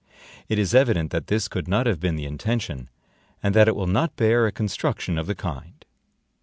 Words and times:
It 0.49 0.57
is 0.57 0.73
evident 0.73 1.11
that 1.11 1.27
this 1.27 1.47
could 1.47 1.67
not 1.67 1.85
have 1.85 1.99
been 1.99 2.15
the 2.15 2.25
intention, 2.25 2.89
and 3.43 3.53
that 3.53 3.67
it 3.67 3.75
will 3.75 3.85
not 3.85 4.15
bear 4.15 4.47
a 4.47 4.51
construction 4.51 5.19
of 5.19 5.27
the 5.27 5.35
kind. 5.35 5.85